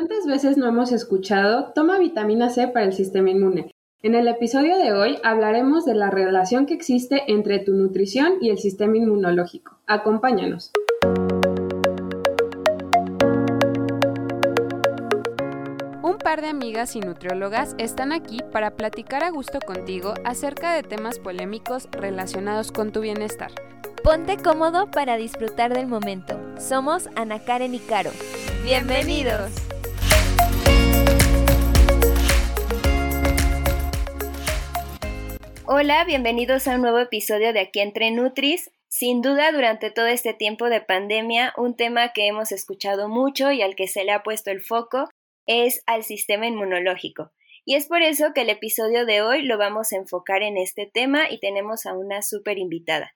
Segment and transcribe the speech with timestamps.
[0.00, 3.70] ¿Cuántas veces no hemos escuchado toma vitamina C para el sistema inmune?
[4.02, 8.48] En el episodio de hoy hablaremos de la relación que existe entre tu nutrición y
[8.48, 9.76] el sistema inmunológico.
[9.86, 10.72] Acompáñanos.
[16.02, 20.82] Un par de amigas y nutriólogas están aquí para platicar a gusto contigo acerca de
[20.82, 23.50] temas polémicos relacionados con tu bienestar.
[24.02, 26.40] Ponte cómodo para disfrutar del momento.
[26.58, 28.12] Somos Ana Karen y Caro.
[28.64, 29.50] Bienvenidos.
[35.72, 38.72] Hola, bienvenidos a un nuevo episodio de Aquí entre Nutris.
[38.88, 43.62] Sin duda, durante todo este tiempo de pandemia, un tema que hemos escuchado mucho y
[43.62, 45.08] al que se le ha puesto el foco
[45.46, 47.30] es al sistema inmunológico.
[47.64, 50.90] Y es por eso que el episodio de hoy lo vamos a enfocar en este
[50.92, 53.12] tema y tenemos a una súper invitada.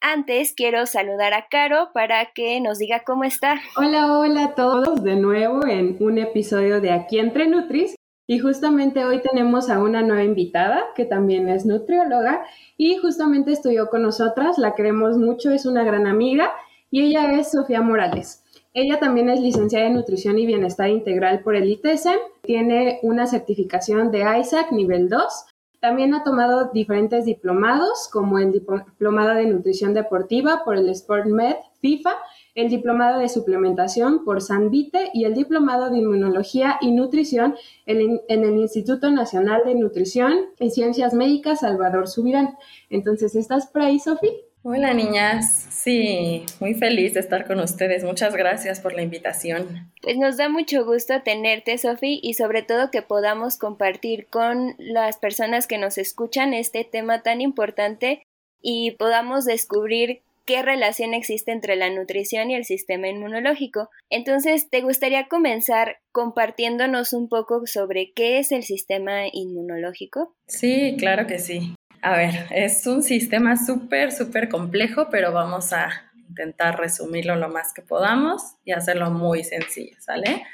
[0.00, 3.60] Antes quiero saludar a Caro para que nos diga cómo está.
[3.76, 7.96] Hola, hola a todos de nuevo en un episodio de Aquí entre Nutris.
[8.30, 12.42] Y justamente hoy tenemos a una nueva invitada que también es nutrióloga
[12.76, 16.50] y justamente estudió con nosotras, la queremos mucho, es una gran amiga
[16.90, 18.44] y ella es Sofía Morales.
[18.74, 24.10] Ella también es licenciada en Nutrición y Bienestar Integral por el ITESM, tiene una certificación
[24.10, 25.46] de ISAC nivel 2,
[25.80, 32.10] también ha tomado diferentes diplomados como el diplomado de Nutrición Deportiva por el SportMed FIFA
[32.58, 37.54] el diplomado de suplementación por Sanvite y el diplomado de inmunología y nutrición
[37.86, 42.56] en, el Instituto Nacional de Nutrición y Ciencias Médicas Salvador Subirán.
[42.90, 44.28] Entonces, ¿estás por ahí, Sofi?
[44.64, 45.68] Hola, niñas.
[45.70, 48.02] Sí, muy feliz de estar con ustedes.
[48.02, 49.92] Muchas gracias por la invitación.
[50.02, 55.16] Pues nos da mucho gusto tenerte, Sofi, y sobre todo que podamos compartir con las
[55.16, 58.24] personas que nos escuchan este tema tan importante
[58.60, 63.90] y podamos descubrir qué relación existe entre la nutrición y el sistema inmunológico.
[64.08, 70.34] Entonces, ¿te gustaría comenzar compartiéndonos un poco sobre qué es el sistema inmunológico?
[70.46, 71.74] Sí, claro que sí.
[72.00, 77.74] A ver, es un sistema súper, súper complejo, pero vamos a intentar resumirlo lo más
[77.74, 80.44] que podamos y hacerlo muy sencillo, ¿sale?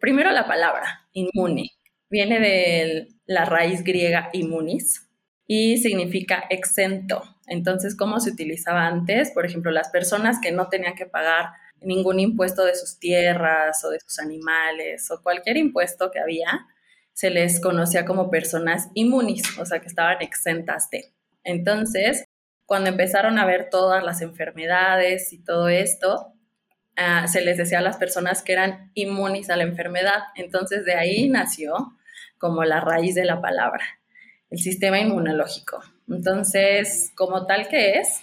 [0.00, 1.68] Primero la palabra, inmune.
[2.08, 5.11] Viene de la raíz griega immunis
[5.54, 9.32] y significa exento, entonces, ¿cómo se utilizaba antes?
[9.32, 11.50] Por ejemplo, las personas que no tenían que pagar
[11.82, 16.66] ningún impuesto de sus tierras o de sus animales o cualquier impuesto que había,
[17.12, 21.12] se les conocía como personas inmunis, o sea, que estaban exentas de.
[21.44, 22.24] Entonces,
[22.64, 26.32] cuando empezaron a ver todas las enfermedades y todo esto,
[26.96, 30.22] ah, se les decía a las personas que eran inmunis a la enfermedad.
[30.34, 31.94] Entonces, de ahí nació
[32.38, 33.84] como la raíz de la palabra,
[34.52, 35.80] el sistema inmunológico.
[36.08, 38.22] Entonces, como tal que es,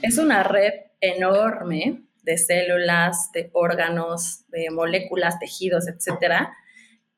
[0.00, 6.56] es una red enorme de células, de órganos, de moléculas, tejidos, etcétera,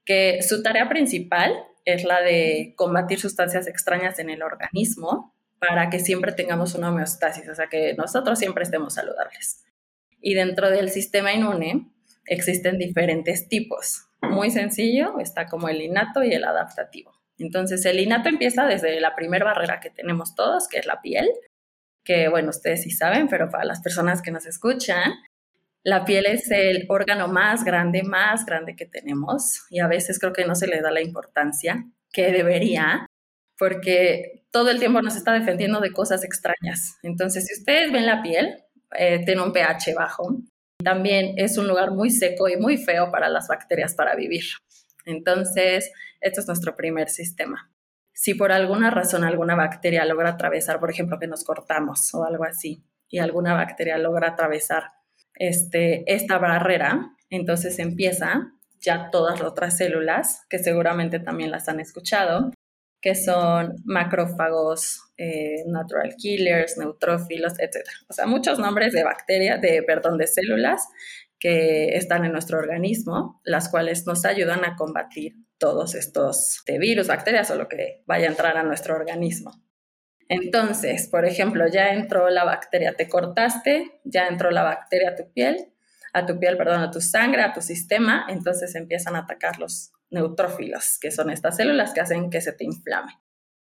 [0.05, 1.55] que su tarea principal
[1.85, 7.49] es la de combatir sustancias extrañas en el organismo para que siempre tengamos una homeostasis,
[7.49, 9.65] o sea, que nosotros siempre estemos saludables.
[10.21, 11.93] Y dentro del sistema inmune
[12.27, 14.09] existen diferentes tipos.
[14.21, 17.18] Muy sencillo, está como el innato y el adaptativo.
[17.39, 21.29] Entonces, el innato empieza desde la primera barrera que tenemos todos, que es la piel,
[22.05, 25.13] que bueno, ustedes sí saben, pero para las personas que nos escuchan,
[25.85, 30.33] la piel es el órgano más grande, más grande que tenemos y a veces creo
[30.33, 33.07] que no se le da la importancia que debería,
[33.57, 36.99] porque todo el tiempo nos está defendiendo de cosas extrañas.
[37.03, 38.65] Entonces, si ustedes ven la piel,
[38.99, 40.37] eh, tiene un pH bajo.
[40.83, 44.45] También es un lugar muy seco y muy feo para las bacterias para vivir.
[45.09, 47.71] Entonces, este es nuestro primer sistema.
[48.13, 52.45] Si por alguna razón alguna bacteria logra atravesar, por ejemplo, que nos cortamos o algo
[52.45, 54.93] así, y alguna bacteria logra atravesar
[55.35, 61.81] este, esta barrera, entonces empieza ya todas las otras células, que seguramente también las han
[61.81, 62.53] escuchado,
[63.01, 67.89] que son macrófagos, eh, natural killers, neutrófilos, etc.
[68.09, 70.89] O sea, muchos nombres de bacterias, de, perdón, de células
[71.39, 77.51] que están en nuestro organismo, las cuales nos ayudan a combatir todos estos virus, bacterias
[77.51, 79.53] o lo que vaya a entrar a nuestro organismo.
[80.29, 85.33] Entonces, por ejemplo, ya entró la bacteria, te cortaste, ya entró la bacteria a tu
[85.33, 85.73] piel,
[86.13, 89.93] a tu piel, perdón, a tu sangre, a tu sistema, entonces empiezan a atacar los
[90.11, 93.13] neutrófilos, que son estas células que hacen que se te inflame.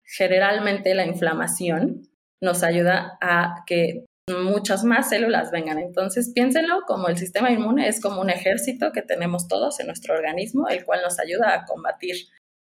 [0.03, 2.09] Generalmente la inflamación
[2.41, 5.79] nos ayuda a que muchas más células vengan.
[5.79, 10.15] Entonces, piénsenlo como el sistema inmune es como un ejército que tenemos todos en nuestro
[10.15, 12.15] organismo, el cual nos ayuda a combatir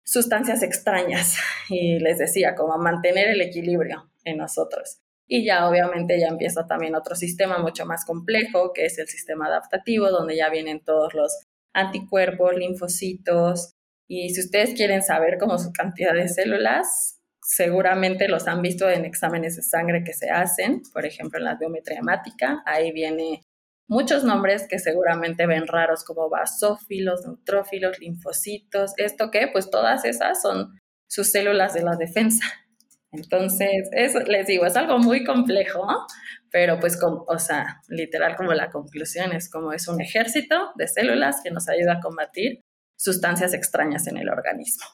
[0.05, 1.37] sustancias extrañas
[1.69, 4.99] y les decía, como a mantener el equilibrio en nosotros.
[5.27, 9.47] Y ya obviamente ya empieza también otro sistema mucho más complejo, que es el sistema
[9.47, 11.33] adaptativo, donde ya vienen todos los
[11.73, 13.75] anticuerpos, linfocitos,
[14.07, 19.05] y si ustedes quieren saber cómo su cantidad de células, seguramente los han visto en
[19.05, 23.43] exámenes de sangre que se hacen, por ejemplo en la biometría hemática, ahí viene
[23.87, 30.41] muchos nombres que seguramente ven raros como basófilos, neutrófilos, linfocitos, esto que pues todas esas
[30.41, 32.45] son sus células de la defensa.
[33.13, 35.87] Entonces, eso les digo, es algo muy complejo,
[36.51, 40.89] pero pues, como, o sea, literal como la conclusión es como es un ejército de
[40.89, 42.63] células que nos ayuda a combatir
[42.97, 44.85] sustancias extrañas en el organismo.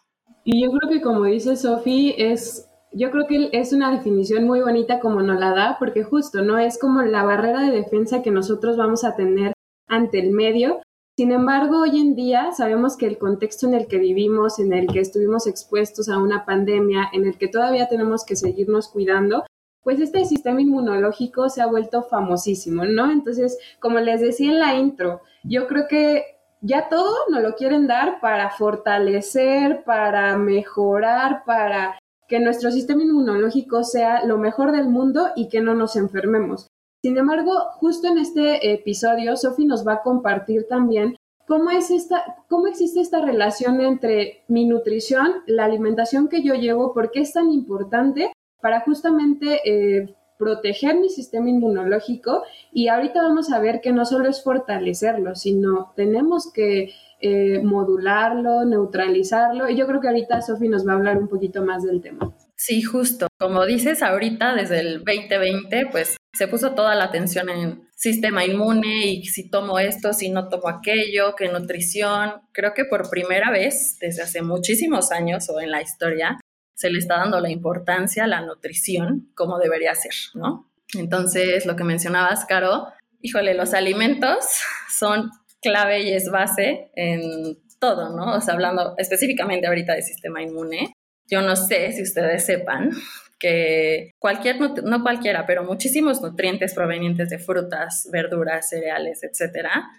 [0.44, 4.60] Y yo creo que como dice Sofi, es, yo creo que es una definición muy
[4.60, 6.58] bonita como nos la da, porque justo, ¿no?
[6.58, 9.52] Es como la barrera de defensa que nosotros vamos a tener
[9.86, 10.80] ante el medio.
[11.16, 14.86] Sin embargo, hoy en día sabemos que el contexto en el que vivimos, en el
[14.86, 19.44] que estuvimos expuestos a una pandemia, en el que todavía tenemos que seguirnos cuidando,
[19.82, 23.10] pues este sistema inmunológico se ha vuelto famosísimo, ¿no?
[23.10, 26.24] Entonces, como les decía en la intro, yo creo que
[26.60, 31.98] ya todo nos lo quieren dar para fortalecer, para mejorar, para
[32.28, 36.68] que nuestro sistema inmunológico sea lo mejor del mundo y que no nos enfermemos.
[37.02, 41.16] Sin embargo, justo en este episodio, Sofi nos va a compartir también
[41.46, 46.92] cómo, es esta, cómo existe esta relación entre mi nutrición, la alimentación que yo llevo,
[46.92, 52.42] por qué es tan importante para justamente eh, proteger mi sistema inmunológico
[52.72, 58.64] y ahorita vamos a ver que no solo es fortalecerlo, sino tenemos que eh, modularlo,
[58.64, 62.00] neutralizarlo y yo creo que ahorita Sofi nos va a hablar un poquito más del
[62.00, 62.34] tema.
[62.56, 63.26] Sí, justo.
[63.38, 69.06] Como dices, ahorita desde el 2020, pues se puso toda la atención en sistema inmune
[69.06, 72.32] y si tomo esto, si no tomo aquello, que nutrición.
[72.52, 76.39] Creo que por primera vez desde hace muchísimos años o en la historia
[76.80, 80.66] se le está dando la importancia a la nutrición como debería ser, ¿no?
[80.94, 82.86] Entonces, lo que mencionabas, Caro,
[83.20, 84.38] híjole, los alimentos
[84.98, 85.30] son
[85.60, 88.34] clave y es base en todo, ¿no?
[88.34, 90.94] O sea, hablando específicamente ahorita de sistema inmune,
[91.26, 92.92] yo no sé si ustedes sepan
[93.38, 99.90] que cualquier, no cualquiera, pero muchísimos nutrientes provenientes de frutas, verduras, cereales, etcétera,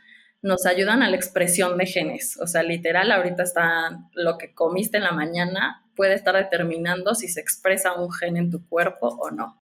[0.42, 2.40] nos ayudan a la expresión de genes.
[2.42, 7.28] O sea, literal, ahorita está lo que comiste en la mañana puede estar determinando si
[7.28, 9.62] se expresa un gen en tu cuerpo o no.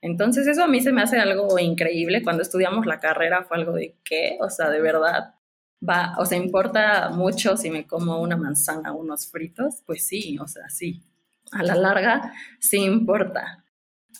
[0.00, 2.22] Entonces eso a mí se me hace algo increíble.
[2.22, 5.34] Cuando estudiamos la carrera fue algo de qué, o sea, de verdad
[5.82, 10.46] va, o sea, importa mucho si me como una manzana unos fritos, pues sí, o
[10.46, 11.02] sea, sí.
[11.50, 13.64] A la larga sí importa.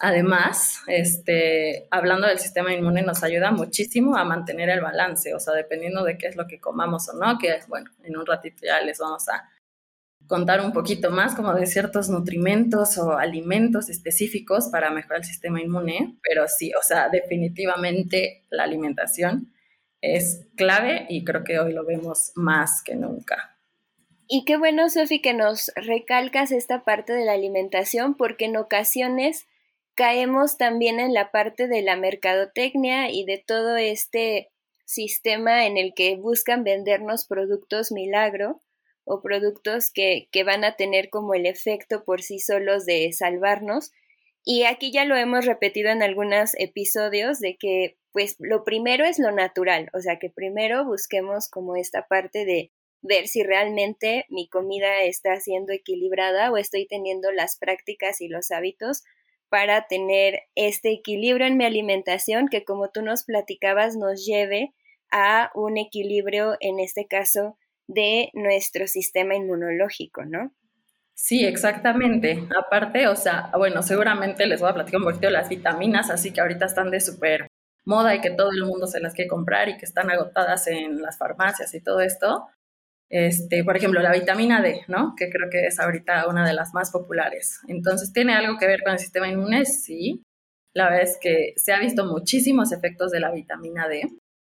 [0.01, 5.55] Además, este, hablando del sistema inmune, nos ayuda muchísimo a mantener el balance, o sea,
[5.55, 8.81] dependiendo de qué es lo que comamos o no, que bueno, en un ratito ya
[8.81, 9.49] les vamos a
[10.31, 15.61] contar un poquito más como de ciertos nutrimentos o alimentos específicos para mejorar el sistema
[15.61, 19.53] inmune, pero sí, o sea, definitivamente la alimentación
[20.01, 23.59] es clave y creo que hoy lo vemos más que nunca.
[24.29, 29.49] Y qué bueno, Sofi, que nos recalcas esta parte de la alimentación, porque en ocasiones
[29.97, 34.53] caemos también en la parte de la mercadotecnia y de todo este
[34.85, 38.61] sistema en el que buscan vendernos productos milagro
[39.11, 43.91] o productos que, que van a tener como el efecto por sí solos de salvarnos.
[44.45, 49.19] Y aquí ya lo hemos repetido en algunos episodios de que pues lo primero es
[49.19, 52.73] lo natural, o sea que primero busquemos como esta parte de
[53.03, 58.51] ver si realmente mi comida está siendo equilibrada o estoy teniendo las prácticas y los
[58.51, 59.05] hábitos
[59.49, 64.75] para tener este equilibrio en mi alimentación que como tú nos platicabas nos lleve
[65.11, 67.57] a un equilibrio en este caso
[67.91, 70.53] de nuestro sistema inmunológico, ¿no?
[71.15, 72.47] Sí, exactamente.
[72.57, 76.33] Aparte, o sea, bueno, seguramente les voy a platicar un poquito de las vitaminas, así
[76.33, 77.47] que ahorita están de súper
[77.85, 81.03] moda y que todo el mundo se las quiere comprar y que están agotadas en
[81.03, 82.49] las farmacias y todo esto.
[83.11, 85.15] Este, por ejemplo, la vitamina D, ¿no?
[85.17, 87.61] Que creo que es ahorita una de las más populares.
[87.67, 89.67] Entonces, ¿tiene algo que ver con el sistema inmune?
[89.67, 90.23] Sí.
[90.73, 94.03] La verdad es que se ha visto muchísimos efectos de la vitamina D.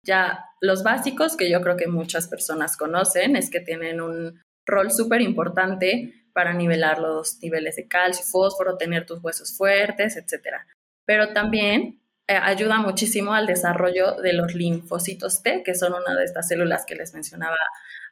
[0.04, 4.92] Ya los básicos que yo creo que muchas personas conocen es que tienen un rol
[4.92, 10.58] súper importante para nivelar los niveles de calcio, fósforo, tener tus huesos fuertes, etc.
[11.06, 16.24] Pero también eh, ayuda muchísimo al desarrollo de los linfocitos T, que son una de
[16.24, 17.58] estas células que les mencionaba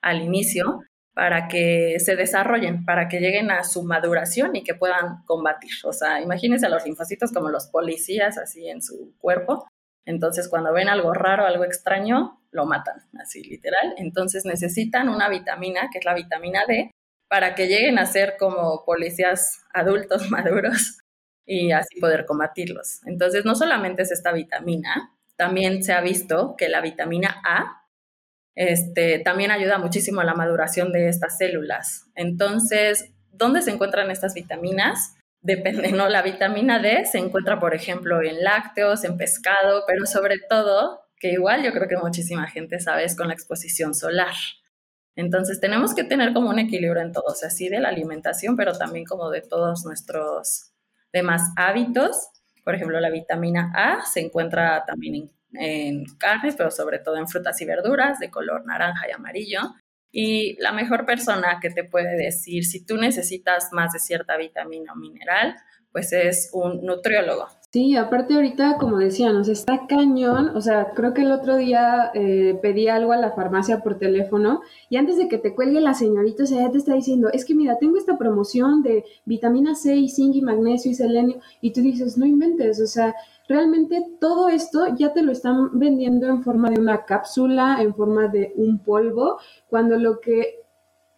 [0.01, 0.81] al inicio,
[1.13, 5.71] para que se desarrollen, para que lleguen a su maduración y que puedan combatir.
[5.83, 9.67] O sea, imagínense a los linfocitos como los policías así en su cuerpo,
[10.05, 13.93] entonces, cuando ven algo raro, algo extraño, lo matan, así literal.
[13.97, 16.91] Entonces, necesitan una vitamina, que es la vitamina D,
[17.27, 20.99] para que lleguen a ser como policías adultos maduros
[21.45, 23.01] y así poder combatirlos.
[23.05, 27.79] Entonces, no solamente es esta vitamina, también se ha visto que la vitamina A
[28.55, 32.07] este, también ayuda muchísimo a la maduración de estas células.
[32.15, 35.15] Entonces, ¿dónde se encuentran estas vitaminas?
[35.41, 36.09] Depende, ¿no?
[36.09, 41.31] La vitamina D se encuentra, por ejemplo, en lácteos, en pescado, pero sobre todo, que
[41.31, 44.33] igual yo creo que muchísima gente sabe, es con la exposición solar.
[45.15, 48.55] Entonces tenemos que tener como un equilibrio en todo, o sea, sí de la alimentación,
[48.55, 50.71] pero también como de todos nuestros
[51.11, 52.29] demás hábitos.
[52.63, 57.59] Por ejemplo, la vitamina A se encuentra también en, carnes, pero sobre todo en frutas
[57.61, 59.61] y verduras de color naranja y amarillo.
[60.11, 64.93] Y la mejor persona que te puede decir si tú necesitas más de cierta vitamina
[64.93, 65.55] o mineral,
[65.91, 67.47] pues es un nutriólogo.
[67.71, 72.09] Sí, aparte ahorita, como decía, nos está cañón, o sea, creo que el otro día
[72.15, 75.93] eh, pedí algo a la farmacia por teléfono y antes de que te cuelgue la
[75.93, 79.75] señorita, o sea, ya te está diciendo, es que mira, tengo esta promoción de vitamina
[79.75, 83.13] C y zinc y magnesio y selenio y tú dices, no inventes, o sea,
[83.47, 88.29] realmente todo esto ya te lo están vendiendo en forma de una cápsula, en forma
[88.29, 89.37] de un polvo,
[89.69, 90.63] cuando lo que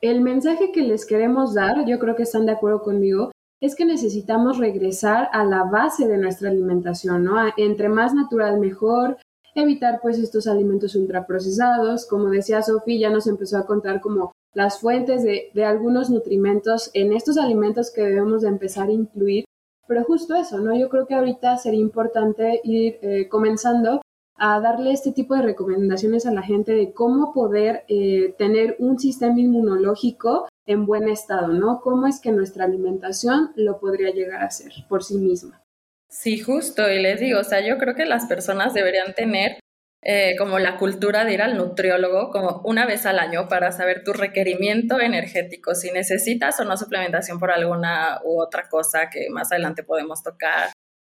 [0.01, 3.30] el mensaje que les queremos dar, yo creo que están de acuerdo conmigo,
[3.61, 7.35] es que necesitamos regresar a la base de nuestra alimentación, ¿no?
[7.57, 9.17] entre más natural mejor,
[9.53, 14.79] evitar pues estos alimentos ultraprocesados, como decía Sofía, ya nos empezó a contar como las
[14.79, 19.45] fuentes de, algunos nutrimentos en estos alimentos que debemos de empezar a incluir,
[19.87, 20.75] pero justo eso, ¿no?
[20.75, 24.01] Yo creo que ahorita sería importante ir eh, comenzando
[24.37, 28.97] a darle este tipo de recomendaciones a la gente de cómo poder eh, tener un
[28.97, 31.81] sistema inmunológico en buen estado, ¿no?
[31.81, 35.61] ¿Cómo es que nuestra alimentación lo podría llegar a hacer por sí misma?
[36.09, 39.59] Sí, justo, y les digo, o sea, yo creo que las personas deberían tener
[40.03, 44.03] eh, como la cultura de ir al nutriólogo como una vez al año para saber
[44.03, 49.51] tu requerimiento energético, si necesitas o no suplementación por alguna u otra cosa que más
[49.51, 50.71] adelante podemos tocar,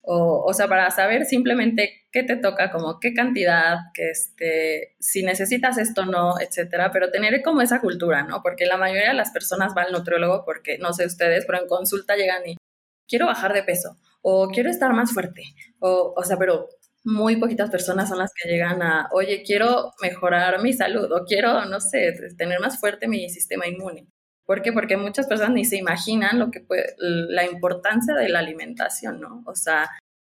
[0.02, 5.22] o, o sea, para saber simplemente qué te toca, como qué cantidad, que este, si
[5.22, 8.42] necesitas esto o no, etcétera, pero tener como esa cultura, ¿no?
[8.42, 11.68] Porque la mayoría de las personas va al nutriólogo porque, no sé ustedes, pero en
[11.68, 12.56] consulta llegan y
[13.08, 15.42] quiero bajar de peso, o quiero estar más fuerte,
[15.80, 16.68] o, o sea, pero
[17.04, 21.64] muy poquitas personas son las que llegan a, oye, quiero mejorar mi salud, o quiero,
[21.66, 24.06] no sé, tener más fuerte mi sistema inmune.
[24.44, 24.72] ¿Por qué?
[24.72, 26.64] Porque muchas personas ni se imaginan lo que
[26.98, 29.42] la importancia de la alimentación, ¿no?
[29.46, 29.88] O sea,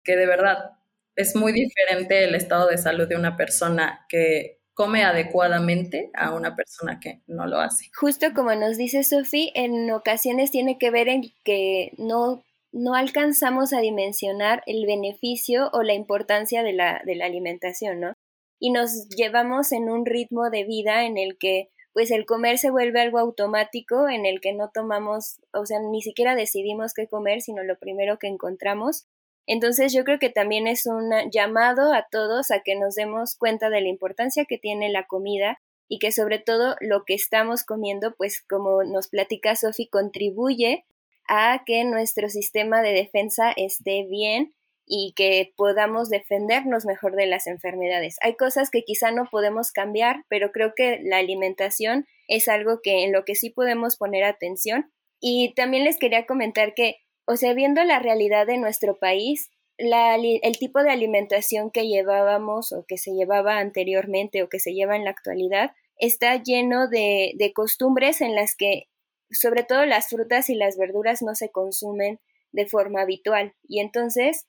[0.04, 0.70] que de verdad
[1.16, 6.54] es muy diferente el estado de salud de una persona que come adecuadamente a una
[6.54, 7.86] persona que no lo hace.
[7.98, 13.72] Justo como nos dice Sophie, en ocasiones tiene que ver en que no, no alcanzamos
[13.72, 18.12] a dimensionar el beneficio o la importancia de la, de la alimentación, ¿no?
[18.60, 22.70] Y nos llevamos en un ritmo de vida en el que pues el comer se
[22.70, 27.40] vuelve algo automático en el que no tomamos, o sea, ni siquiera decidimos qué comer,
[27.40, 29.06] sino lo primero que encontramos.
[29.46, 33.70] Entonces yo creo que también es un llamado a todos a que nos demos cuenta
[33.70, 38.14] de la importancia que tiene la comida y que sobre todo lo que estamos comiendo,
[38.14, 40.84] pues como nos platica Sofi, contribuye
[41.26, 44.54] a que nuestro sistema de defensa esté bien
[44.86, 48.16] y que podamos defendernos mejor de las enfermedades.
[48.22, 53.02] Hay cosas que quizá no podemos cambiar, pero creo que la alimentación es algo que
[53.04, 54.92] en lo que sí podemos poner atención.
[55.20, 60.58] Y también les quería comentar que, o sea, viendo la realidad de nuestro país, el
[60.58, 65.04] tipo de alimentación que llevábamos o que se llevaba anteriormente o que se lleva en
[65.04, 68.88] la actualidad está lleno de, de costumbres en las que
[69.30, 72.20] sobre todo las frutas y las verduras no se consumen
[72.52, 74.46] de forma habitual y entonces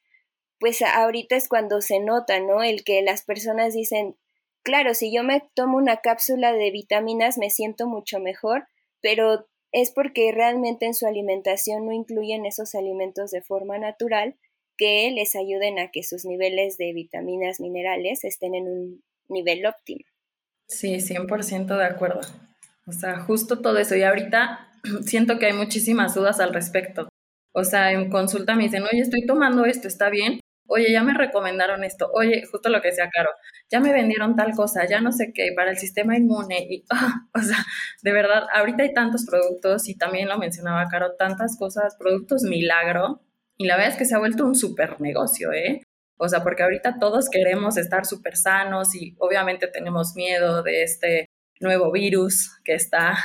[0.60, 2.64] pues ahorita es cuando se nota, ¿no?
[2.64, 4.16] El que las personas dicen,
[4.64, 8.68] claro, si yo me tomo una cápsula de vitaminas me siento mucho mejor,
[9.02, 14.36] pero es porque realmente en su alimentación no incluyen esos alimentos de forma natural
[14.78, 20.02] que les ayuden a que sus niveles de vitaminas, minerales estén en un nivel óptimo.
[20.68, 22.22] Sí, 100% de acuerdo.
[22.86, 23.96] O sea, justo todo eso.
[23.96, 24.70] Y ahorita
[25.06, 27.10] siento que hay muchísimas dudas al respecto.
[27.54, 30.40] O sea, en consulta me dicen, oye, estoy tomando esto, ¿está bien?
[30.68, 33.30] Oye, ya me recomendaron esto, oye, justo lo que decía Caro,
[33.70, 36.86] ya me vendieron tal cosa, ya no sé qué, para el sistema inmune, y,
[37.34, 37.58] o sea,
[38.04, 43.22] de verdad, ahorita hay tantos productos, y también lo mencionaba Caro, tantas cosas, productos milagro,
[43.58, 45.82] y la verdad es que se ha vuelto un súper negocio, ¿eh?
[46.18, 51.28] O sea, porque ahorita todos queremos estar súper sanos y obviamente tenemos miedo de este
[51.60, 53.16] nuevo virus que está.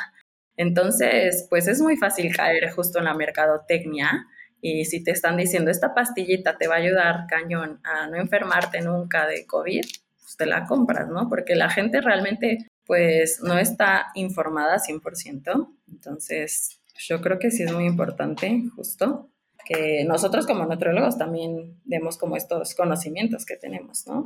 [0.56, 4.26] Entonces, pues es muy fácil caer justo en la mercadotecnia
[4.64, 8.80] y si te están diciendo, esta pastillita te va a ayudar cañón a no enfermarte
[8.80, 9.82] nunca de COVID,
[10.20, 11.28] pues te la compras, ¿no?
[11.28, 15.68] Porque la gente realmente pues no está informada 100%.
[15.90, 19.28] Entonces, yo creo que sí es muy importante, justo,
[19.64, 24.24] que nosotros como nutriólogos también demos como estos conocimientos que tenemos, ¿no?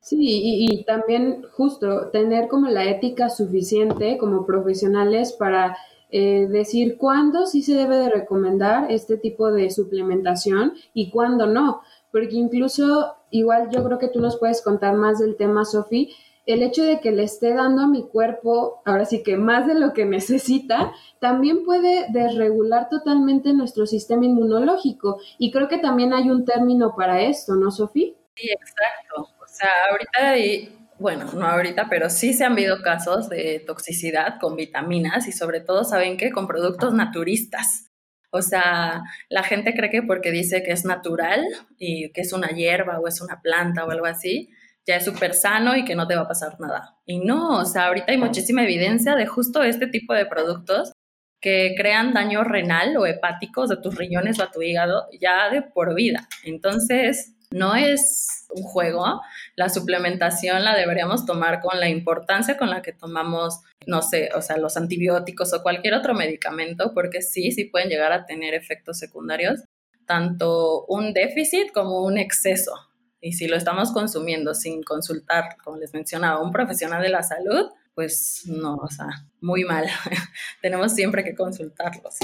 [0.00, 5.76] Sí, y, también justo tener como la ética suficiente como profesionales para
[6.10, 11.82] eh, decir cuándo sí se debe de recomendar este tipo de suplementación y cuándo no,
[12.10, 16.14] porque incluso igual yo creo que tú nos puedes contar más del tema, Sofi,
[16.48, 19.74] el hecho de que le esté dando a mi cuerpo, ahora sí que más de
[19.74, 25.20] lo que necesita, también puede desregular totalmente nuestro sistema inmunológico.
[25.36, 28.16] Y creo que también hay un término para esto, ¿no, Sofi?
[28.34, 29.28] Sí, exacto.
[29.42, 34.56] O sea, ahorita, bueno, no ahorita, pero sí se han habido casos de toxicidad con
[34.56, 36.30] vitaminas y sobre todo, ¿saben qué?
[36.30, 37.86] Con productos naturistas.
[38.30, 41.42] O sea, la gente cree que porque dice que es natural
[41.78, 44.50] y que es una hierba o es una planta o algo así,
[44.86, 46.96] ya es súper sano y que no te va a pasar nada.
[47.06, 50.92] Y no, o sea, ahorita hay muchísima evidencia de justo este tipo de productos
[51.40, 55.62] que crean daño renal o hepáticos de tus riñones o a tu hígado ya de
[55.62, 56.26] por vida.
[56.44, 59.20] Entonces, no es un juego.
[59.56, 64.42] La suplementación la deberíamos tomar con la importancia con la que tomamos, no sé, o
[64.42, 68.98] sea, los antibióticos o cualquier otro medicamento, porque sí, sí pueden llegar a tener efectos
[68.98, 69.60] secundarios,
[70.06, 72.72] tanto un déficit como un exceso.
[73.20, 77.68] Y si lo estamos consumiendo sin consultar, como les mencionaba, un profesional de la salud,
[77.94, 79.08] pues no, o sea,
[79.40, 79.86] muy mal.
[80.62, 82.14] Tenemos siempre que consultarlos.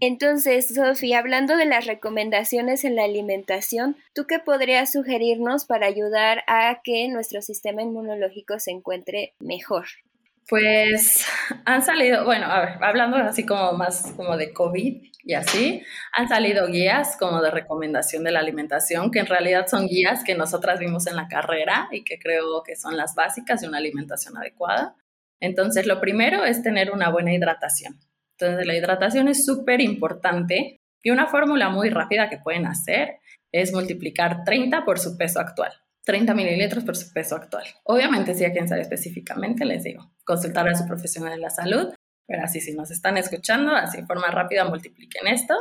[0.00, 6.44] Entonces, Sofía, hablando de las recomendaciones en la alimentación, ¿tú qué podrías sugerirnos para ayudar
[6.46, 9.86] a que nuestro sistema inmunológico se encuentre mejor?
[10.48, 11.24] Pues
[11.66, 15.82] han salido, bueno, a ver, hablando así como más como de COVID y así,
[16.12, 20.34] han salido guías como de recomendación de la alimentación, que en realidad son guías que
[20.34, 24.36] nosotras vimos en la carrera y que creo que son las básicas de una alimentación
[24.36, 24.96] adecuada.
[25.38, 28.00] Entonces, lo primero es tener una buena hidratación.
[28.42, 33.18] Entonces, la hidratación es súper importante y una fórmula muy rápida que pueden hacer
[33.52, 35.72] es multiplicar 30 por su peso actual.
[36.04, 37.64] 30 mililitros por su peso actual.
[37.84, 41.94] Obviamente, si hay quien sabe específicamente, les digo, consultar a su profesional de la salud,
[42.26, 45.54] pero así si nos están escuchando, así en forma rápida multipliquen esto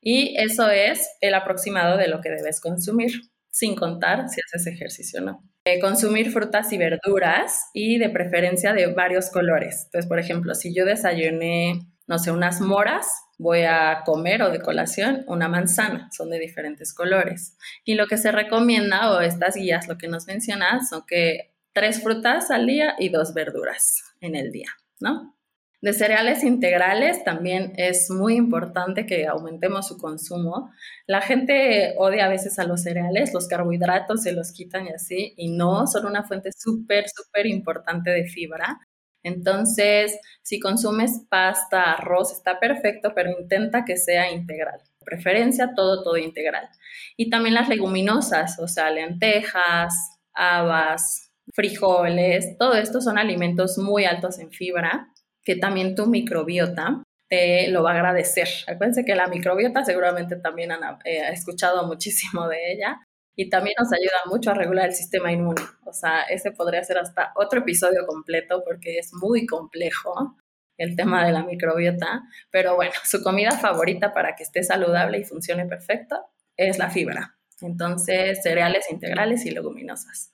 [0.00, 3.12] y eso es el aproximado de lo que debes consumir,
[3.50, 5.52] sin contar si haces ejercicio o no.
[5.64, 9.82] Eh, consumir frutas y verduras y de preferencia de varios colores.
[9.84, 11.80] Entonces, por ejemplo, si yo desayuné,
[12.12, 13.06] no sé, unas moras,
[13.38, 17.56] voy a comer o de colación una manzana, son de diferentes colores.
[17.86, 22.02] Y lo que se recomienda, o estas guías lo que nos mencionan, son que tres
[22.02, 24.68] frutas al día y dos verduras en el día,
[25.00, 25.34] ¿no?
[25.80, 30.70] De cereales integrales también es muy importante que aumentemos su consumo.
[31.06, 35.32] La gente odia a veces a los cereales, los carbohidratos se los quitan y así,
[35.38, 38.80] y no, son una fuente súper, súper importante de fibra.
[39.22, 44.80] Entonces, si consumes pasta, arroz, está perfecto, pero intenta que sea integral.
[45.04, 46.68] Preferencia, todo, todo integral.
[47.16, 49.94] Y también las leguminosas, o sea, lentejas,
[50.34, 55.08] habas, frijoles, todo esto son alimentos muy altos en fibra
[55.44, 58.48] que también tu microbiota te lo va a agradecer.
[58.66, 63.00] Acuérdense que la microbiota seguramente también han eh, escuchado muchísimo de ella
[63.34, 65.62] y también nos ayuda mucho a regular el sistema inmune.
[65.84, 70.36] O sea, ese podría ser hasta otro episodio completo porque es muy complejo
[70.78, 75.24] el tema de la microbiota, pero bueno, su comida favorita para que esté saludable y
[75.24, 76.16] funcione perfecto
[76.56, 77.36] es la fibra.
[77.60, 80.32] Entonces, cereales integrales y leguminosas.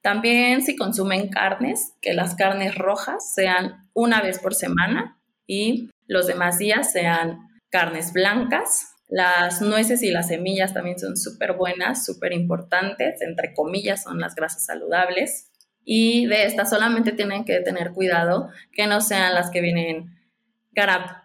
[0.00, 6.26] También si consumen carnes, que las carnes rojas sean una vez por semana y los
[6.26, 12.32] demás días sean carnes blancas, las nueces y las semillas también son súper buenas, súper
[12.32, 15.50] importantes, entre comillas son las grasas saludables.
[15.84, 20.16] Y de estas solamente tienen que tener cuidado que no sean las que vienen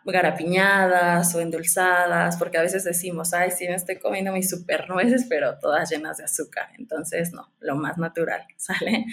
[0.04, 5.26] garapiñadas o endulzadas, porque a veces decimos, ay, sí, me estoy comiendo mis super nueces,
[5.30, 6.68] pero todas llenas de azúcar.
[6.78, 9.06] Entonces, no, lo más natural, ¿sale?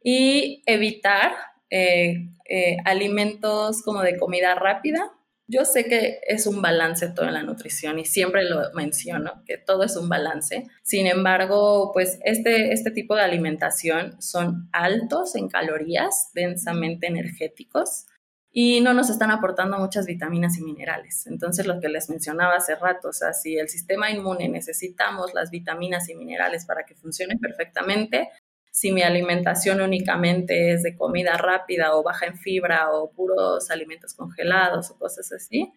[0.00, 1.32] Y evitar
[1.70, 5.10] eh, eh, alimentos como de comida rápida,
[5.48, 9.58] yo sé que es un balance todo en la nutrición y siempre lo menciono, que
[9.58, 10.66] todo es un balance.
[10.82, 18.06] Sin embargo, pues este, este tipo de alimentación son altos en calorías, densamente energéticos
[18.54, 21.26] y no nos están aportando muchas vitaminas y minerales.
[21.26, 26.10] Entonces, lo que les mencionaba hace rato, o si el sistema inmune necesitamos las vitaminas
[26.10, 28.28] y minerales para que funcione perfectamente,
[28.72, 34.14] si mi alimentación únicamente es de comida rápida o baja en fibra o puros alimentos
[34.14, 35.70] congelados o cosas así,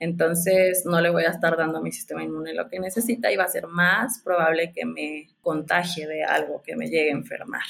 [0.00, 3.36] entonces no le voy a estar dando a mi sistema inmune lo que necesita y
[3.36, 7.62] va a ser más probable que me contagie de algo, que me llegue a enfermar.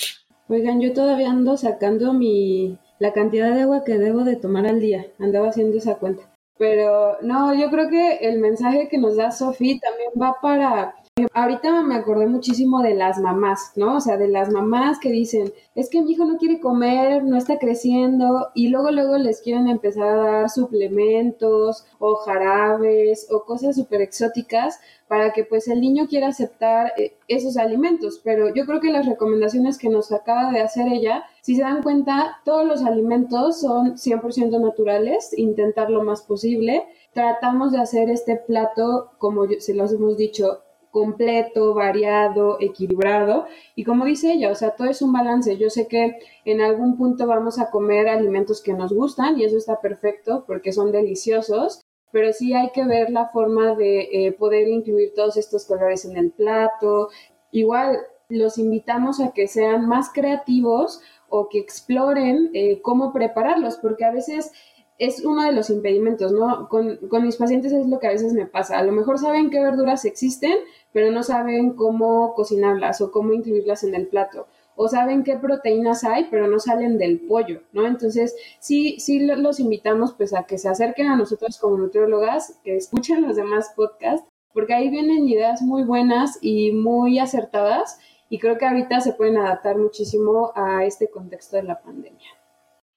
[0.49, 4.81] Oigan, yo todavía ando sacando mi la cantidad de agua que debo de tomar al
[4.81, 5.07] día.
[5.19, 6.23] Andaba haciendo esa cuenta.
[6.59, 10.95] Pero no, yo creo que el mensaje que nos da Sofi también va para
[11.33, 13.97] Ahorita me acordé muchísimo de las mamás, ¿no?
[13.97, 17.37] O sea, de las mamás que dicen, es que mi hijo no quiere comer, no
[17.37, 23.77] está creciendo, y luego, luego les quieren empezar a dar suplementos o jarabes o cosas
[23.77, 28.21] súper exóticas para que pues el niño quiera aceptar eh, esos alimentos.
[28.23, 31.83] Pero yo creo que las recomendaciones que nos acaba de hacer ella, si se dan
[31.83, 36.85] cuenta, todos los alimentos son 100% naturales, intentar lo más posible.
[37.13, 43.47] Tratamos de hacer este plato, como se los hemos dicho, completo, variado, equilibrado.
[43.75, 45.57] Y como dice ella, o sea, todo es un balance.
[45.57, 49.57] Yo sé que en algún punto vamos a comer alimentos que nos gustan y eso
[49.57, 51.81] está perfecto porque son deliciosos,
[52.13, 56.17] pero sí hay que ver la forma de eh, poder incluir todos estos colores en
[56.17, 57.09] el plato.
[57.53, 57.99] Igual
[58.29, 64.11] los invitamos a que sean más creativos o que exploren eh, cómo prepararlos, porque a
[64.11, 64.53] veces
[65.01, 66.69] es uno de los impedimentos, ¿no?
[66.69, 68.79] Con, con, mis pacientes es lo que a veces me pasa.
[68.79, 70.53] A lo mejor saben qué verduras existen,
[70.93, 74.47] pero no saben cómo cocinarlas o cómo incluirlas en el plato.
[74.77, 77.87] O saben qué proteínas hay, pero no salen del pollo, ¿no?
[77.87, 82.77] Entonces, sí, sí los invitamos pues a que se acerquen a nosotros como nutriólogas, que
[82.77, 88.59] escuchen los demás podcasts, porque ahí vienen ideas muy buenas y muy acertadas y creo
[88.59, 92.40] que ahorita se pueden adaptar muchísimo a este contexto de la pandemia.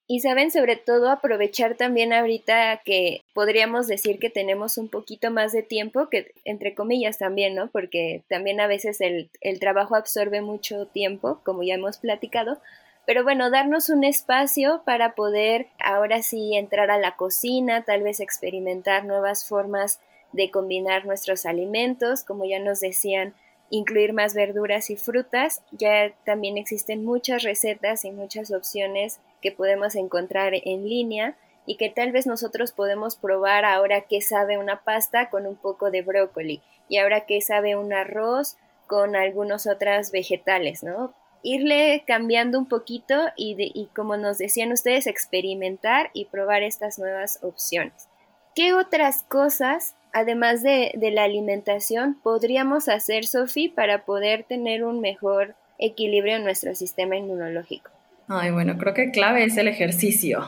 [0.05, 5.53] Y saben sobre todo aprovechar también ahorita que podríamos decir que tenemos un poquito más
[5.53, 7.69] de tiempo, que entre comillas también, ¿no?
[7.71, 12.59] Porque también a veces el, el trabajo absorbe mucho tiempo, como ya hemos platicado.
[13.05, 18.19] Pero bueno, darnos un espacio para poder ahora sí entrar a la cocina, tal vez
[18.19, 19.99] experimentar nuevas formas
[20.33, 23.35] de combinar nuestros alimentos, como ya nos decían,
[23.69, 25.61] incluir más verduras y frutas.
[25.71, 31.89] Ya también existen muchas recetas y muchas opciones que podemos encontrar en línea y que
[31.89, 36.61] tal vez nosotros podemos probar ahora qué sabe una pasta con un poco de brócoli
[36.89, 41.13] y ahora qué sabe un arroz con algunos otros vegetales, ¿no?
[41.41, 48.07] Irle cambiando un poquito y como nos decían ustedes, experimentar y probar estas nuevas opciones.
[48.55, 55.55] ¿Qué otras cosas además de, la alimentación, podríamos hacer, Sofi, para poder tener un mejor
[55.79, 57.91] equilibrio en nuestro sistema inmunológico?
[58.27, 60.45] Ay, bueno, creo que clave es el ejercicio,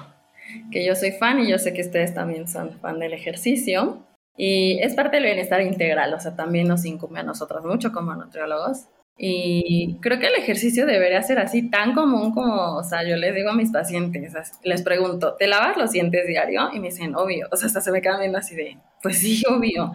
[0.71, 4.03] que yo soy fan y yo sé que ustedes también son fan del ejercicio.
[4.37, 8.13] Y es parte del bienestar integral, o sea, también nos incumbe a nosotros mucho como
[8.15, 8.87] nutriólogos.
[9.17, 13.33] Y creo que el ejercicio debería ser así tan común como, o sea, yo les
[13.33, 16.69] digo a mis pacientes, les pregunto, ¿te lavas los dientes diario?
[16.73, 19.41] Y me dicen, obvio, o sea, hasta se me quedan viendo así de, pues sí,
[19.49, 19.93] obvio.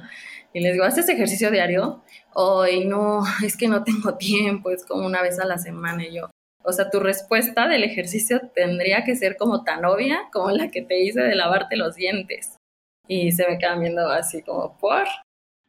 [0.53, 2.03] Y les digo, ¿haces ejercicio diario?
[2.33, 6.07] Hoy no, es que no tengo tiempo, es como una vez a la semana.
[6.07, 6.31] Y yo,
[6.65, 10.83] o sea, tu respuesta del ejercicio tendría que ser como tan obvia como la que
[10.83, 12.57] te hice de lavarte los dientes.
[13.07, 15.07] Y se me quedan viendo así como, ¿por?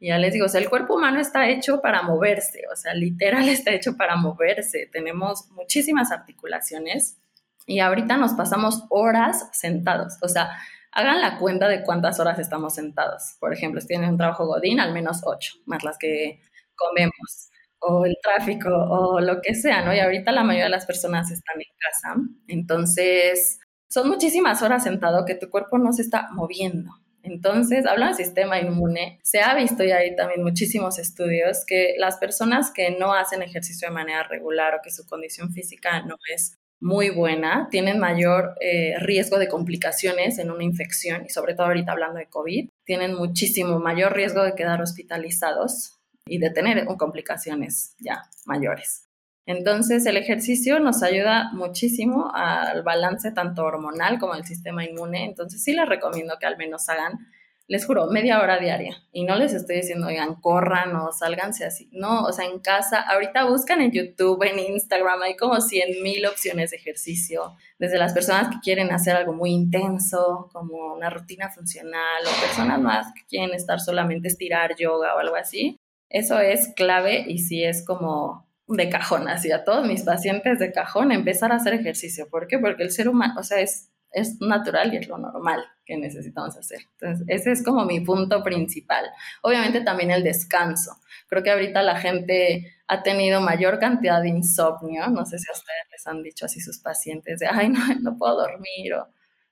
[0.02, 2.92] Y ya les digo, o sea, el cuerpo humano está hecho para moverse, o sea,
[2.92, 4.88] literal está hecho para moverse.
[4.92, 7.18] Tenemos muchísimas articulaciones
[7.66, 10.18] y ahorita nos pasamos horas sentados.
[10.20, 10.50] O sea,
[10.90, 13.36] hagan la cuenta de cuántas horas estamos sentados.
[13.38, 16.40] Por ejemplo, si tienen un trabajo godín, al menos ocho, más las que
[16.74, 19.94] comemos, o el tráfico, o lo que sea, ¿no?
[19.94, 22.16] Y ahorita la mayoría de las personas están en casa.
[22.48, 26.90] Entonces, son muchísimas horas sentado que tu cuerpo no se está moviendo.
[27.32, 32.16] Entonces, hablando del sistema inmune, se ha visto y hay también muchísimos estudios que las
[32.18, 36.58] personas que no hacen ejercicio de manera regular o que su condición física no es
[36.80, 41.92] muy buena, tienen mayor eh, riesgo de complicaciones en una infección y sobre todo ahorita
[41.92, 48.24] hablando de COVID, tienen muchísimo mayor riesgo de quedar hospitalizados y de tener complicaciones ya
[48.46, 49.11] mayores.
[49.46, 55.24] Entonces, el ejercicio nos ayuda muchísimo al balance tanto hormonal como del sistema inmune.
[55.24, 57.18] Entonces, sí les recomiendo que al menos hagan,
[57.66, 58.96] les juro, media hora diaria.
[59.12, 61.88] Y no les estoy diciendo, oigan, corran o sálganse así.
[61.92, 66.24] No, o sea, en casa, ahorita buscan en YouTube, en Instagram, hay como 100 mil
[66.26, 67.56] opciones de ejercicio.
[67.78, 72.80] Desde las personas que quieren hacer algo muy intenso, como una rutina funcional, o personas
[72.80, 75.76] más que quieren estar solamente estirar yoga o algo así.
[76.10, 80.72] Eso es clave y sí es como de cajón, así a todos mis pacientes de
[80.72, 82.28] cajón, empezar a hacer ejercicio.
[82.30, 82.58] ¿Por qué?
[82.58, 86.56] Porque el ser humano, o sea, es, es natural y es lo normal que necesitamos
[86.56, 86.80] hacer.
[87.00, 89.04] Entonces, ese es como mi punto principal.
[89.42, 90.96] Obviamente también el descanso.
[91.28, 95.52] Creo que ahorita la gente ha tenido mayor cantidad de insomnio, no sé si a
[95.52, 99.08] ustedes les han dicho así sus pacientes, de, ay, no, no puedo dormir, o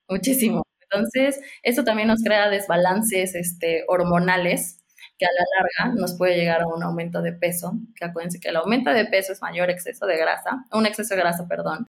[0.09, 0.62] muchísimo.
[0.83, 4.80] Entonces, eso también nos crea desbalances este, hormonales
[5.21, 5.45] que a la
[5.85, 9.05] larga nos puede llegar a un aumento de peso, que acuérdense que el aumento de
[9.05, 11.87] peso es mayor exceso de grasa, un exceso de grasa, perdón,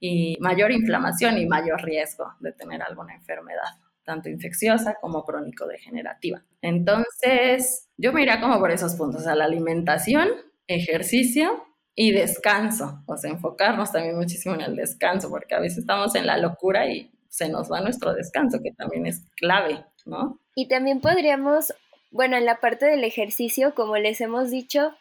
[0.00, 3.64] y mayor inflamación y mayor riesgo de tener alguna enfermedad.
[4.08, 6.42] tanto infecciosa como crónico-degenerativa.
[6.62, 10.28] Entonces, yo me iría como por esos puntos, a la alimentación,
[10.66, 11.62] ejercicio
[11.94, 16.26] y descanso, o sea, enfocarnos también muchísimo en el descanso, porque a veces estamos en
[16.26, 20.40] la locura y se nos va nuestro descanso, que también es clave, ¿no?
[20.54, 21.74] Y también podríamos,
[22.10, 24.94] bueno, en la parte del ejercicio, como les hemos dicho,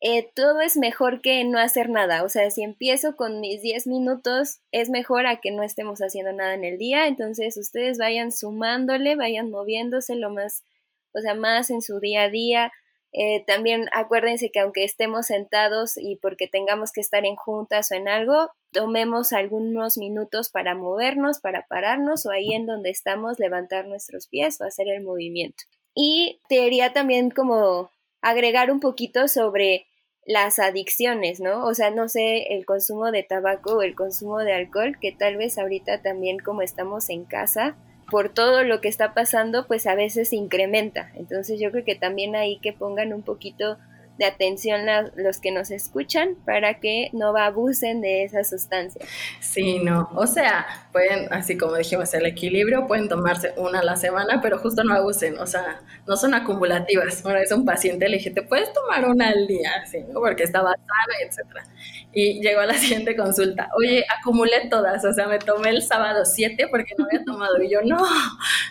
[0.00, 2.22] eh, todo es mejor que no hacer nada.
[2.22, 6.32] O sea, si empiezo con mis 10 minutos, es mejor a que no estemos haciendo
[6.32, 7.06] nada en el día.
[7.06, 10.64] Entonces, ustedes vayan sumándole, vayan moviéndose lo más,
[11.12, 12.72] o sea, más en su día a día.
[13.12, 17.94] Eh, también acuérdense que aunque estemos sentados y porque tengamos que estar en juntas o
[17.94, 23.86] en algo, tomemos algunos minutos para movernos, para pararnos o ahí en donde estamos levantar
[23.86, 25.64] nuestros pies o hacer el movimiento.
[25.96, 29.86] Y te diría también como agregar un poquito sobre
[30.26, 31.64] las adicciones, ¿no?
[31.64, 35.36] O sea, no sé, el consumo de tabaco o el consumo de alcohol, que tal
[35.36, 37.76] vez ahorita también como estamos en casa,
[38.10, 41.10] por todo lo que está pasando, pues a veces se incrementa.
[41.14, 43.78] Entonces yo creo que también ahí que pongan un poquito
[44.18, 49.04] de atención a los que nos escuchan para que no abusen de esa sustancia.
[49.40, 53.96] Sí, no, o sea, pueden, así como dijimos, el equilibrio, pueden tomarse una a la
[53.96, 57.22] semana, pero justo no abusen, o sea, no son acumulativas.
[57.22, 60.20] Bueno, es un paciente, le dije, te puedes tomar una al día, así, ¿no?
[60.20, 61.64] Porque estaba sano, etcétera.
[62.12, 66.24] Y llegó a la siguiente consulta, oye, acumulé todas, o sea, me tomé el sábado
[66.24, 67.98] siete porque no había tomado, y yo, no,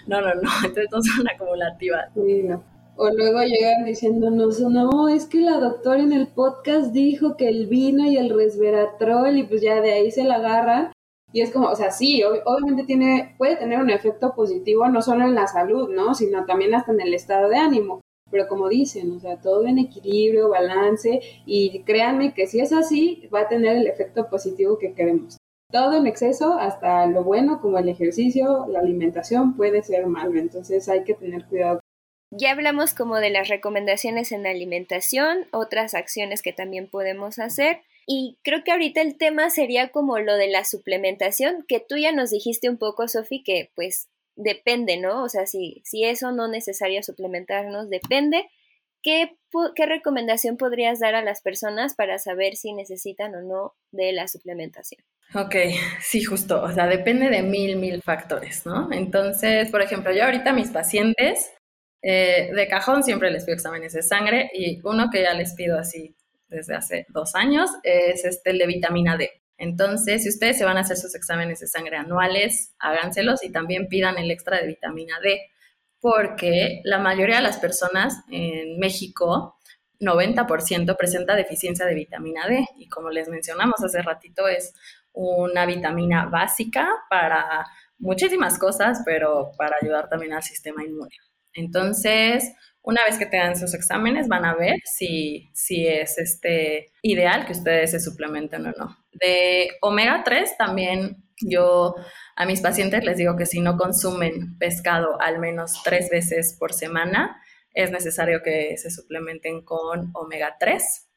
[0.07, 2.09] no, no, no, entonces no son acumulativas.
[2.15, 2.74] Sí, no.
[2.97, 7.67] O luego llegan diciéndonos, no, es que la doctora en el podcast dijo que el
[7.67, 10.93] vino y el resveratrol y pues ya de ahí se la agarran.
[11.33, 15.25] Y es como, o sea, sí, obviamente tiene, puede tener un efecto positivo no solo
[15.25, 16.15] en la salud, ¿no?
[16.15, 17.99] Sino también hasta en el estado de ánimo.
[18.31, 23.27] Pero como dicen, o sea, todo en equilibrio, balance, y créanme que si es así,
[23.33, 25.35] va a tener el efecto positivo que queremos.
[25.69, 30.39] Todo en exceso, hasta lo bueno como el ejercicio, la alimentación, puede ser malo.
[30.39, 31.81] Entonces hay que tener cuidado
[32.37, 37.81] ya hablamos como de las recomendaciones en alimentación, otras acciones que también podemos hacer.
[38.07, 42.11] Y creo que ahorita el tema sería como lo de la suplementación, que tú ya
[42.11, 45.23] nos dijiste un poco, Sofi, que pues depende, ¿no?
[45.23, 48.47] O sea, si, si eso no necesario suplementarnos, depende.
[49.01, 49.37] ¿Qué,
[49.75, 54.27] ¿Qué recomendación podrías dar a las personas para saber si necesitan o no de la
[54.27, 55.03] suplementación?
[55.33, 55.55] Ok,
[56.01, 58.91] sí, justo, o sea, depende de mil, mil factores, ¿no?
[58.91, 61.51] Entonces, por ejemplo, yo ahorita mis pacientes
[62.07, 65.79] eh, de cajón siempre les pido exámenes de sangre y uno que ya les pido
[65.79, 66.15] así
[66.47, 69.31] desde hace dos años es este el de vitamina D.
[69.57, 73.87] Entonces, si ustedes se van a hacer sus exámenes de sangre anuales, háganselos y también
[73.87, 75.49] pidan el extra de vitamina D,
[75.99, 79.57] porque la mayoría de las personas en México,
[79.99, 84.75] 90% presenta deficiencia de vitamina D y como les mencionamos hace ratito es
[85.11, 87.65] una vitamina básica para
[87.97, 91.15] muchísimas cosas, pero para ayudar también al sistema inmune.
[91.55, 97.45] Entonces, una vez que tengan sus exámenes, van a ver si, si es este, ideal
[97.47, 98.97] que ustedes se suplementen o no.
[99.11, 101.95] De omega 3 también yo
[102.35, 106.73] a mis pacientes les digo que si no consumen pescado al menos tres veces por
[106.73, 107.41] semana,
[107.73, 111.09] es necesario que se suplementen con omega 3.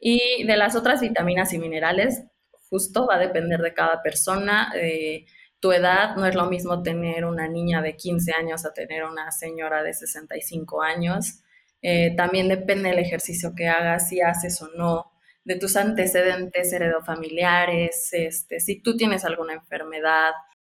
[0.00, 2.24] Y de las otras vitaminas y minerales,
[2.70, 4.72] justo va a depender de cada persona.
[4.74, 5.26] Eh,
[5.62, 9.30] tu edad, no es lo mismo tener una niña de 15 años a tener una
[9.30, 11.44] señora de 65 años.
[11.82, 15.12] Eh, también depende del ejercicio que hagas, si haces o no,
[15.44, 20.32] de tus antecedentes heredofamiliares, este, si tú tienes alguna enfermedad.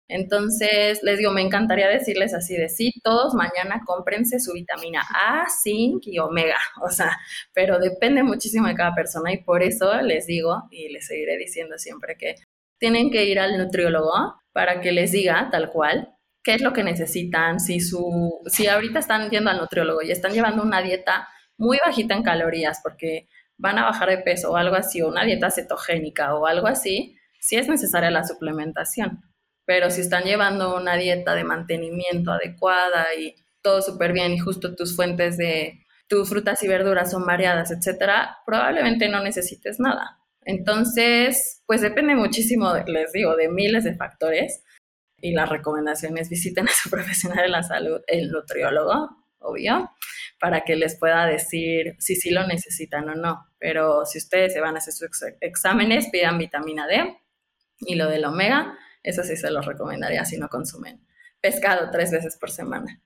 [0.10, 5.46] Entonces, les digo, me encantaría decirles así de sí, todos mañana cómprense su vitamina A,
[5.50, 7.18] zinc y omega, o sea,
[7.54, 11.78] pero depende muchísimo de cada persona y por eso les digo y les seguiré diciendo
[11.78, 12.36] siempre que
[12.80, 16.84] tienen que ir al nutriólogo para que les diga tal cual qué es lo que
[16.84, 21.80] necesitan, si su si ahorita están yendo al nutriólogo y están llevando una dieta muy
[21.86, 25.50] bajita en calorías porque van a bajar de peso o algo así, o una dieta
[25.52, 29.22] cetogénica o algo así, sí es necesaria la suplementación.
[29.66, 34.76] Pero si están llevando una dieta de mantenimiento adecuada y todo súper bien y justo
[34.76, 40.20] tus fuentes de tus frutas y verduras son variadas, etcétera, probablemente no necesites nada.
[40.46, 44.64] Entonces, pues depende muchísimo, les digo, de miles de factores
[45.20, 49.92] y las recomendaciones visiten a su profesional de la salud, el nutriólogo, obvio,
[50.40, 53.46] para que les pueda decir si sí lo necesitan o no.
[53.60, 55.10] Pero si ustedes se van a hacer sus
[55.42, 57.18] exámenes, pidan vitamina D
[57.80, 61.06] y lo del omega, eso sí se los recomendaría si no consumen
[61.44, 63.02] pescado tres veces por semana.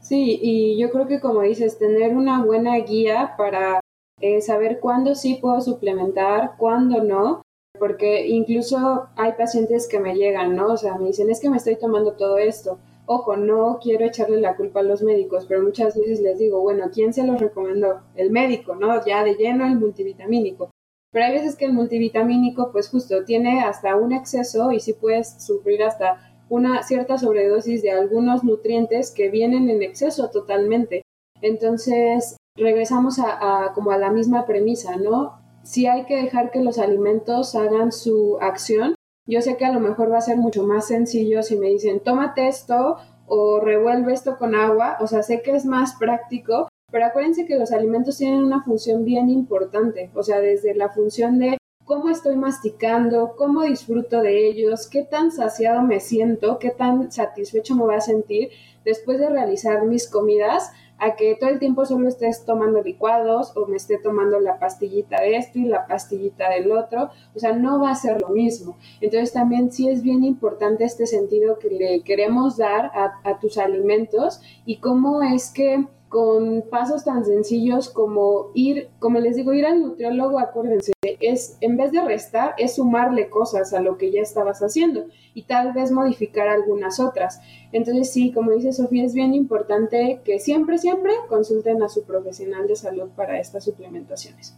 [0.00, 3.80] Sí, y yo creo que como dices, tener una buena guía para
[4.20, 7.42] eh, saber cuándo sí puedo suplementar, cuándo no,
[7.78, 10.72] porque incluso hay pacientes que me llegan, ¿no?
[10.72, 12.78] O sea, me dicen, es que me estoy tomando todo esto,
[13.10, 16.90] Ojo, no quiero echarle la culpa a los médicos, pero muchas veces les digo, bueno,
[16.92, 18.02] ¿quién se los recomendó?
[18.14, 19.02] El médico, ¿no?
[19.02, 20.68] Ya de lleno el multivitamínico.
[21.10, 25.42] Pero hay veces que el multivitamínico, pues justo, tiene hasta un exceso y sí puedes
[25.42, 31.00] sufrir hasta una cierta sobredosis de algunos nutrientes que vienen en exceso totalmente.
[31.40, 35.38] Entonces, regresamos a, como a la misma premisa, ¿no?
[35.62, 38.94] Si hay que dejar que los alimentos hagan su acción,
[39.26, 42.00] yo sé que a lo mejor va a ser mucho más sencillo si me dicen,
[42.00, 47.04] tómate esto o revuelve esto con agua, o sea, sé que es más práctico, pero
[47.04, 51.58] acuérdense que los alimentos tienen una función bien importante, o sea, desde la función de
[51.84, 57.74] cómo estoy masticando, cómo disfruto de ellos, qué tan saciado me siento, qué tan satisfecho
[57.74, 58.50] me voy a sentir
[58.84, 63.66] después de realizar mis comidas, a que todo el tiempo solo estés tomando licuados o
[63.66, 67.80] me esté tomando la pastillita de esto y la pastillita del otro, o sea, no
[67.80, 68.76] va a ser lo mismo.
[69.00, 73.58] Entonces también sí es bien importante este sentido que le queremos dar a, a tus
[73.58, 79.66] alimentos y cómo es que con pasos tan sencillos como ir, como les digo, ir
[79.66, 84.22] al nutriólogo, acuérdense, es en vez de restar, es sumarle cosas a lo que ya
[84.22, 87.40] estabas haciendo y tal vez modificar algunas otras.
[87.72, 92.66] Entonces sí, como dice Sofía, es bien importante que siempre, siempre consulten a su profesional
[92.66, 94.56] de salud para estas suplementaciones.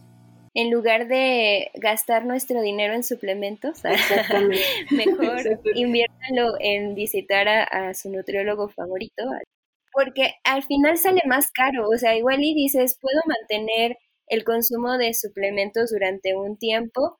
[0.53, 3.81] En lugar de gastar nuestro dinero en suplementos,
[4.91, 9.23] mejor inviértanlo en visitar a, a su nutriólogo favorito,
[9.91, 14.97] porque al final sale más caro, o sea, igual y dices, puedo mantener el consumo
[14.97, 17.19] de suplementos durante un tiempo,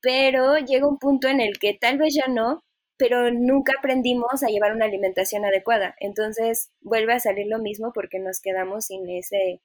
[0.00, 2.62] pero llega un punto en el que tal vez ya no,
[2.96, 5.96] pero nunca aprendimos a llevar una alimentación adecuada.
[6.00, 9.60] Entonces vuelve a salir lo mismo porque nos quedamos sin ese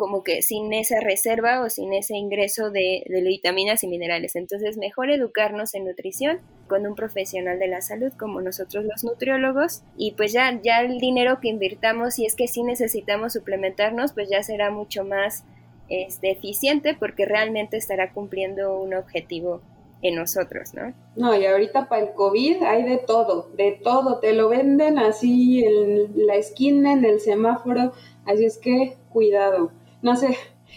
[0.00, 4.34] como que sin esa reserva o sin ese ingreso de, vitaminas y minerales.
[4.34, 9.82] Entonces, mejor educarnos en nutrición con un profesional de la salud como nosotros los nutriólogos
[9.98, 14.30] y pues ya, ya el dinero que invirtamos, si es que sí necesitamos suplementarnos, pues
[14.30, 15.44] ya será mucho más
[15.90, 19.60] este, eficiente porque realmente estará cumpliendo un objetivo
[20.00, 20.94] en nosotros, ¿no?
[21.14, 25.62] No, y ahorita para el COVID hay de todo, de todo, te lo venden así
[25.62, 27.92] en la esquina, en el semáforo,
[28.24, 29.72] así es que cuidado.
[30.02, 30.36] No sé,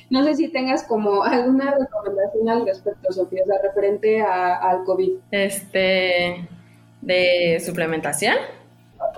[0.09, 4.83] no sé si tengas como alguna recomendación al respecto, Sofía, o sea, referente a, al
[4.83, 5.11] COVID.
[5.31, 6.47] Este,
[7.01, 8.35] de suplementación.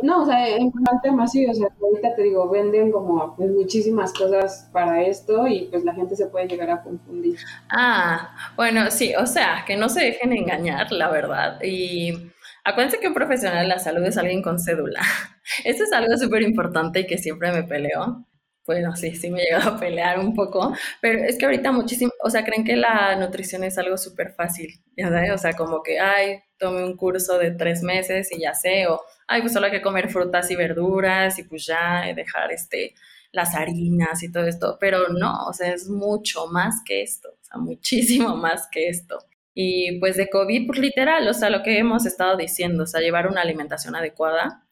[0.02, 3.36] No, o sea, en cuanto al tema, sí, o sea, ahorita te digo, venden como
[3.36, 7.38] pues, muchísimas cosas para esto y pues la gente se puede llegar a confundir.
[7.70, 11.62] Ah, bueno, sí, o sea, que no se dejen engañar, la verdad.
[11.64, 12.32] Y
[12.64, 15.02] acuérdense que un profesional de la salud es alguien con cédula.
[15.64, 18.26] Esto es algo súper importante y que siempre me peleo
[18.66, 22.12] bueno, sí, sí me he llegado a pelear un poco, pero es que ahorita muchísimo,
[22.24, 25.32] o sea, creen que la nutrición es algo súper fácil, ¿ya sabes?
[25.32, 29.02] O sea, como que, ay, tome un curso de tres meses y ya sé, o,
[29.28, 32.94] ay, pues solo hay que comer frutas y verduras y pues ya dejar este,
[33.32, 37.44] las harinas y todo esto, pero no, o sea, es mucho más que esto, o
[37.44, 39.20] sea, muchísimo más que esto.
[39.58, 43.00] Y pues de COVID, pues literal, o sea, lo que hemos estado diciendo, o sea,
[43.00, 44.65] llevar una alimentación adecuada,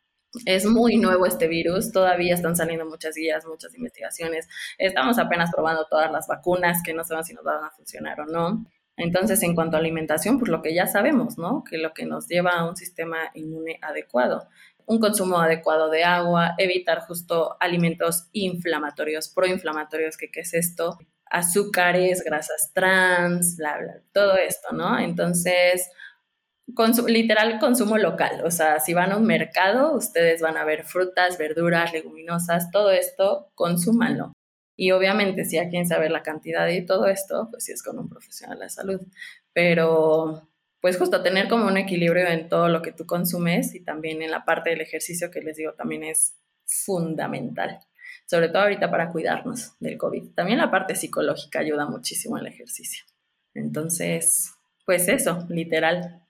[0.46, 4.48] es muy nuevo este virus, todavía están saliendo muchas guías, muchas investigaciones.
[4.78, 8.26] Estamos apenas probando todas las vacunas que no sabemos si nos van a funcionar o
[8.26, 8.66] no.
[8.96, 11.64] Entonces, en cuanto a alimentación, pues lo que ya sabemos, ¿no?
[11.64, 14.48] Que lo que nos lleva a un sistema inmune adecuado,
[14.86, 22.24] un consumo adecuado de agua, evitar justo alimentos inflamatorios, proinflamatorios, que qué es esto, azúcares,
[22.24, 25.00] grasas trans, bla, bla, todo esto, ¿no?
[25.00, 25.90] Entonces,
[27.08, 31.38] literal consumo local, o sea, si van a un mercado, ustedes van a ver frutas,
[31.38, 34.34] verduras, leguminosas, todo esto, consúmanlo.
[34.76, 38.00] Y obviamente, si hay quien saber la cantidad y todo esto, pues sí es con
[38.00, 39.02] un profesional de salud.
[39.54, 40.50] Pero,
[40.82, 44.32] pues justo tener como un equilibrio en todo lo que tú consumes y también en
[44.32, 47.80] la parte del ejercicio que les digo también es fundamental.
[48.26, 50.32] Sobre todo ahorita para cuidarnos del COVID.
[50.34, 53.06] También la parte psicológica ayuda muchísimo el ejercicio.
[53.54, 54.54] Entonces,
[54.86, 56.23] pues eso, literal,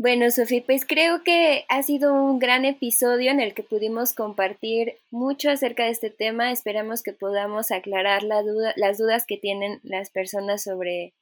[0.00, 4.94] bueno, Sofía, pues creo que ha sido un gran episodio en el que pudimos compartir
[5.10, 6.52] mucho acerca de este tema.
[6.52, 11.14] Esperamos que podamos aclarar la duda, las dudas que tienen las personas sobre,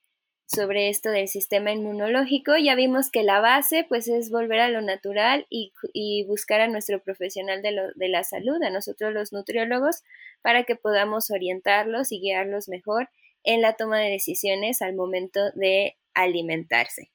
[0.46, 2.58] sobre esto del sistema inmunológico.
[2.58, 6.68] Ya vimos que la base pues es volver a lo natural y, y buscar a
[6.68, 10.02] nuestro profesional de, lo, de la salud, a nosotros los nutriólogos,
[10.42, 13.08] para que podamos orientarlos y guiarlos mejor
[13.42, 17.10] en la toma de decisiones al momento de alimentarse.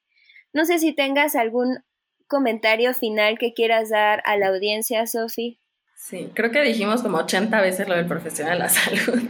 [0.52, 1.78] No sé si tengas algún
[2.26, 5.58] comentario final que quieras dar a la audiencia, Sofi.
[5.96, 9.22] Sí, creo que dijimos como 80 veces lo del profesional de la salud,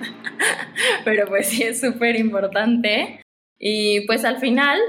[1.05, 3.21] pero pues sí es súper importante.
[3.59, 4.81] Y pues al final,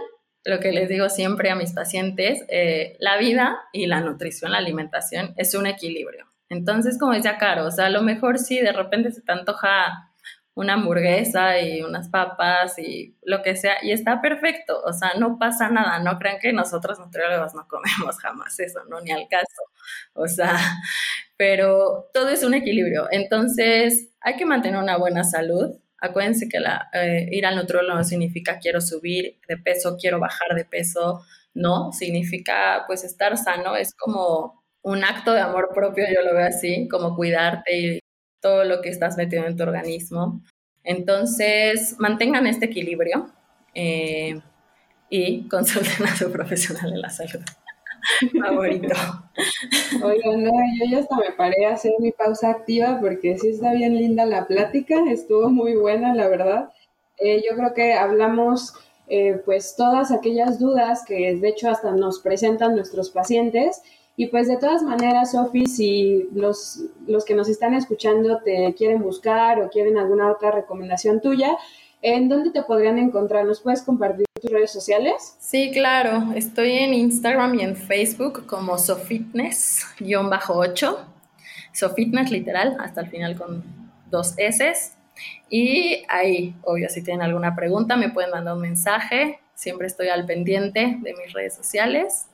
[0.46, 4.60] lo que les digo siempre a mis pacientes, eh, la vida y la nutrición, la
[4.60, 6.26] alimentación es un equilibrio.
[6.50, 10.13] Entonces, como decía Caro, a lo mejor sí de repente se te antoja
[10.56, 15.40] una hamburguesa y unas papas y lo que sea, y está perfecto, o sea, no
[15.40, 19.64] pasa nada, no crean que nosotros nutriólogos no comemos jamás eso, no, ni al caso,
[20.14, 20.56] o sea,
[21.38, 26.90] pero todo es un equilibrio, entonces hay que mantener una buena salud, acuérdense que la,
[26.94, 31.24] eh, ir al nutriólogo no significa quiero subir de peso, quiero bajar de peso,
[31.56, 36.46] no, significa pues estar sano, es como un acto de amor propio, yo lo veo
[36.46, 38.00] así, como cuidarte y
[38.44, 40.42] todo lo que estás metiendo en tu organismo.
[40.84, 43.30] Entonces, mantengan este equilibrio
[43.74, 44.40] eh,
[45.10, 47.42] y consulten a su profesional de la salud
[48.42, 48.96] favorito.
[50.04, 53.74] Oigan, no, yo ya hasta me paré a hacer mi pausa activa porque sí está
[53.74, 56.70] bien linda la plática, estuvo muy buena, la verdad.
[57.20, 58.74] Eh, yo creo que hablamos
[59.08, 63.82] eh, pues todas aquellas dudas que de hecho hasta nos presentan nuestros pacientes
[64.16, 69.02] y pues de todas maneras, Sofi, si los, los que nos están escuchando te quieren
[69.02, 71.58] buscar o quieren alguna otra recomendación tuya,
[72.04, 73.46] ¿en dónde te podrían encontrar?
[73.46, 75.36] ¿Nos puedes compartir tus redes sociales?
[75.40, 76.32] Sí, claro.
[76.36, 80.98] Estoy en Instagram y en Facebook como Sofitness-8.
[81.74, 83.64] Sofitness literal, hasta el final con
[84.12, 84.92] dos S.
[85.50, 89.40] Y ahí, obvio, si tienen alguna pregunta, me pueden mandar un mensaje.
[89.56, 92.28] Siempre estoy al pendiente de mis redes sociales.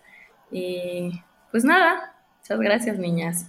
[0.51, 1.21] Y
[1.52, 3.45] pues nada, muchas gracias niñas.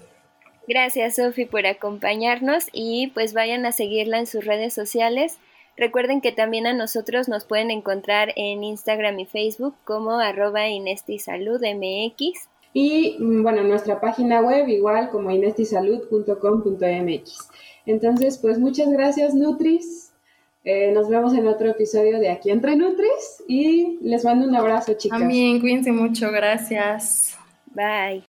[0.68, 5.38] Gracias Sofi por acompañarnos y pues vayan a seguirla en sus redes sociales.
[5.76, 12.48] Recuerden que también a nosotros nos pueden encontrar en Instagram y Facebook como arroba inestisaludmx.
[12.72, 17.48] Y mm, bueno, nuestra página web igual como inestisalud.com.mx.
[17.86, 20.12] Entonces, pues muchas gracias Nutris.
[20.64, 24.92] Eh, nos vemos en otro episodio de Aquí entre Nutris y les mando un abrazo
[24.92, 25.18] chicas.
[25.18, 27.29] También, cuídense mucho, gracias.
[27.74, 28.29] Bye.